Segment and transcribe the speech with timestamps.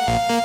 [0.00, 0.39] す